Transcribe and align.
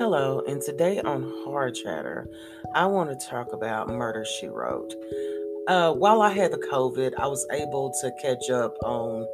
Hello, 0.00 0.40
and 0.48 0.62
today 0.62 0.98
on 0.98 1.30
Hard 1.44 1.74
Chatter, 1.74 2.26
I 2.74 2.86
want 2.86 3.10
to 3.10 3.26
talk 3.26 3.52
about 3.52 3.90
Murder 3.90 4.24
She 4.24 4.46
Wrote. 4.46 4.94
Uh, 5.68 5.92
while 5.92 6.22
I 6.22 6.30
had 6.30 6.52
the 6.52 6.68
COVID, 6.72 7.12
I 7.18 7.26
was 7.26 7.46
able 7.52 7.92
to 8.00 8.10
catch 8.22 8.48
up 8.48 8.78
on 8.82 9.26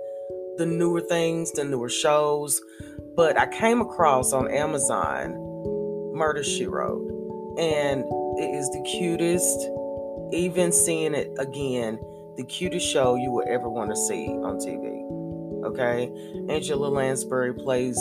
the 0.57 0.67
newer 0.67 1.03
things, 1.03 1.53
the 1.53 1.63
newer 1.63 1.89
shows, 1.89 2.61
but 3.15 3.39
I 3.39 3.47
came 3.47 3.81
across 3.81 4.33
on 4.33 4.51
Amazon 4.51 5.35
Murder 6.13 6.43
She 6.43 6.67
Wrote, 6.67 7.07
and 7.61 8.01
it 8.37 8.53
is 8.53 8.69
the 8.71 8.83
cutest, 8.91 9.69
even 10.33 10.73
seeing 10.73 11.15
it 11.15 11.31
again, 11.39 11.97
the 12.37 12.45
cutest 12.45 12.93
show 12.93 13.15
you 13.15 13.31
will 13.31 13.47
ever 13.49 13.69
want 13.69 13.91
to 13.91 13.97
see 14.09 14.27
on 14.31 14.59
TV. 14.59 15.65
Okay, 15.65 16.11
Angela 16.49 16.89
Lansbury 16.89 17.55
plays 17.55 17.97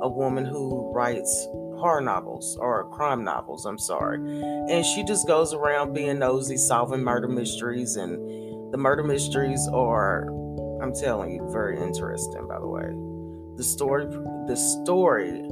a 0.00 0.08
woman 0.08 0.46
who 0.46 0.90
writes 0.94 1.46
horror 1.78 2.00
novels 2.00 2.56
or 2.60 2.88
crime 2.90 3.24
novels, 3.24 3.66
I'm 3.66 3.78
sorry. 3.78 4.18
And 4.18 4.84
she 4.84 5.04
just 5.04 5.26
goes 5.26 5.52
around 5.52 5.94
being 5.94 6.18
nosy, 6.18 6.56
solving 6.56 7.02
murder 7.02 7.28
mysteries. 7.28 7.96
And 7.96 8.72
the 8.72 8.78
murder 8.78 9.02
mysteries 9.02 9.68
are, 9.72 10.28
I'm 10.82 10.94
telling 10.94 11.32
you, 11.32 11.48
very 11.50 11.80
interesting, 11.80 12.46
by 12.48 12.58
the 12.58 12.66
way. 12.66 12.88
The 13.56 13.64
story, 13.64 14.06
the 14.06 14.56
story 14.56 15.48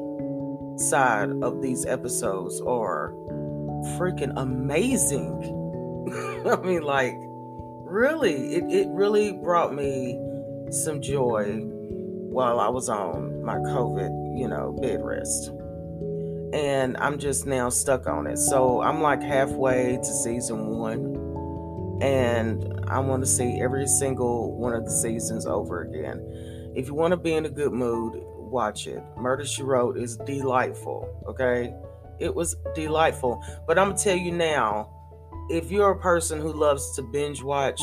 side 0.78 1.30
of 1.42 1.62
these 1.62 1.86
episodes 1.86 2.60
are 2.62 3.12
freaking 3.96 4.32
amazing. 4.36 5.30
I 6.46 6.56
mean, 6.56 6.82
like, 6.82 7.14
really, 7.16 8.54
it, 8.54 8.64
it 8.70 8.88
really 8.88 9.32
brought 9.32 9.74
me 9.74 10.18
some 10.70 11.00
joy 11.00 11.60
while 12.34 12.58
I 12.58 12.68
was 12.68 12.88
on 12.88 13.44
my 13.44 13.56
COVID, 13.56 14.38
you 14.38 14.48
know, 14.48 14.72
bed 14.80 15.00
rest 15.02 15.52
and 16.54 16.96
I'm 16.98 17.18
just 17.18 17.46
now 17.46 17.68
stuck 17.68 18.06
on 18.06 18.28
it. 18.28 18.38
So 18.38 18.80
I'm 18.80 19.02
like 19.02 19.20
halfway 19.20 19.96
to 19.96 20.04
season 20.04 20.68
one, 20.68 22.00
and 22.00 22.80
I 22.86 23.00
want 23.00 23.24
to 23.24 23.26
see 23.26 23.60
every 23.60 23.88
single 23.88 24.56
one 24.56 24.72
of 24.72 24.84
the 24.84 24.90
seasons 24.90 25.46
over 25.46 25.82
again. 25.82 26.72
If 26.76 26.86
you 26.86 26.94
want 26.94 27.10
to 27.10 27.16
be 27.16 27.34
in 27.34 27.44
a 27.44 27.50
good 27.50 27.72
mood, 27.72 28.14
watch 28.14 28.86
it. 28.86 29.02
Murder 29.16 29.44
She 29.44 29.64
Wrote 29.64 29.98
is 29.98 30.16
delightful, 30.18 31.08
okay? 31.26 31.74
It 32.20 32.32
was 32.32 32.56
delightful. 32.76 33.42
But 33.66 33.76
I'm 33.76 33.88
going 33.88 33.96
to 33.96 34.04
tell 34.04 34.16
you 34.16 34.30
now 34.30 34.90
if 35.50 35.72
you're 35.72 35.90
a 35.90 35.98
person 35.98 36.40
who 36.40 36.52
loves 36.52 36.94
to 36.94 37.02
binge 37.02 37.42
watch, 37.42 37.82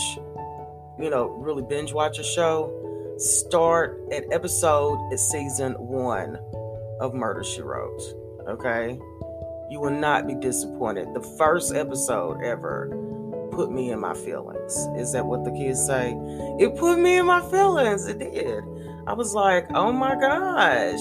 you 0.97 1.09
know, 1.09 1.28
really 1.28 1.63
binge 1.63 1.91
watch 1.91 2.19
a 2.19 2.23
show, 2.23 3.17
start 3.17 4.02
at 4.13 4.23
episode 4.31 5.11
at 5.11 5.19
season 5.19 5.73
one 5.73 6.38
of 7.02 7.13
Murder 7.13 7.44
She 7.44 7.61
Wrote 7.61 8.20
okay? 8.47 9.00
You 9.70 9.80
will 9.80 9.92
not 9.92 10.28
be 10.28 10.36
disappointed. 10.36 11.14
The 11.14 11.22
first 11.38 11.73
episode 11.73 12.42
ever 12.44 12.89
put 13.52 13.72
me 13.72 13.92
in 13.92 14.00
my 14.00 14.14
feelings. 14.14 14.88
Is 14.97 15.14
that 15.14 15.25
what 15.25 15.44
the 15.44 15.52
kids 15.52 15.86
say? 15.86 16.14
It 16.59 16.75
put 16.78 17.00
me 17.00 17.17
in 17.17 17.25
my 17.25 17.42
feelings. 17.50 18.08
It 18.08 18.19
did. 18.19 18.64
I 19.08 19.14
was 19.14 19.34
like, 19.34 19.67
oh 19.73 19.92
my 19.92 20.16
gosh. 20.16 21.00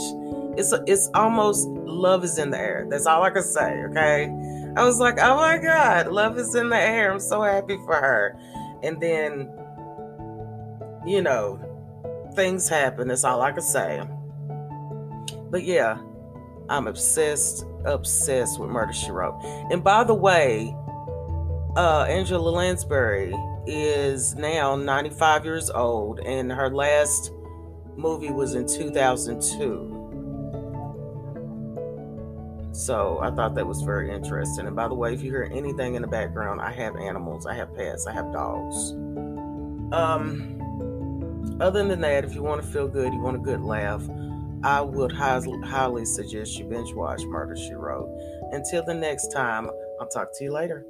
It's 0.59 0.73
it's 0.87 1.09
almost 1.15 1.69
love 1.69 2.25
is 2.25 2.39
in 2.39 2.51
the 2.51 2.59
air. 2.59 2.87
That's 2.89 3.07
all 3.07 3.23
I 3.23 3.31
can 3.31 3.43
say, 3.43 3.85
okay? 3.91 4.25
I 4.77 4.85
was 4.85 4.99
like, 4.99 5.19
oh 5.21 5.37
my 5.37 5.59
God, 5.59 6.09
love 6.09 6.39
is 6.39 6.55
in 6.55 6.69
the 6.69 6.79
air. 6.79 7.13
I'm 7.13 7.21
so 7.21 7.43
happy 7.43 7.77
for 7.85 7.95
her. 7.95 8.37
And 8.83 9.01
then, 9.01 9.51
you 11.07 11.23
know, 11.23 11.61
things 12.35 12.69
happen. 12.69 13.09
That's 13.09 13.25
all 13.25 13.43
I 13.43 13.53
can 13.53 13.63
say. 13.63 14.03
But 15.51 15.65
yeah, 15.65 15.99
I'm 16.71 16.87
obsessed, 16.87 17.67
obsessed 17.85 18.59
with 18.61 18.71
Murder 18.71 18.93
She 18.93 19.11
Wrote. 19.11 19.39
And 19.71 19.83
by 19.83 20.05
the 20.05 20.15
way, 20.15 20.75
uh, 21.77 22.05
Angela 22.09 22.49
Lansbury 22.49 23.35
is 23.67 24.37
now 24.37 24.77
95 24.77 25.45
years 25.45 25.69
old, 25.69 26.21
and 26.21 26.51
her 26.51 26.71
last 26.71 27.33
movie 27.97 28.31
was 28.31 28.55
in 28.55 28.67
2002. 28.67 29.97
So 32.73 33.19
I 33.21 33.31
thought 33.33 33.57
that 33.57 33.67
was 33.67 33.83
very 33.83 34.11
interesting. 34.13 34.67
And 34.67 34.77
by 34.77 34.87
the 34.89 34.95
way, 34.95 35.13
if 35.13 35.23
you 35.23 35.31
hear 35.31 35.51
anything 35.53 35.97
in 35.97 36.03
the 36.03 36.09
background, 36.09 36.61
I 36.61 36.73
have 36.73 36.97
animals, 36.97 37.47
I 37.47 37.55
have 37.55 37.75
pets, 37.75 38.07
I 38.07 38.13
have 38.13 38.33
dogs. 38.33 38.93
Um, 39.93 40.57
other 41.61 41.87
than 41.87 42.01
that, 42.01 42.25
if 42.25 42.35
you 42.35 42.43
want 42.43 42.63
to 42.63 42.67
feel 42.69 42.87
good, 42.87 43.13
you 43.13 43.21
want 43.21 43.37
a 43.37 43.41
good 43.41 43.61
laugh, 43.61 44.03
I 44.63 44.83
would 44.83 45.13
highly 45.13 46.05
suggest 46.05 46.59
you 46.59 46.67
binge 46.67 46.93
watch 46.95 47.23
Murder 47.25 47.57
She 47.57 47.73
Wrote. 47.73 48.09
Until 48.53 48.85
the 48.85 48.95
next 48.95 49.29
time, 49.29 49.71
I'll 50.01 50.09
talk 50.09 50.37
to 50.37 50.45
you 50.45 50.53
later. 50.53 50.85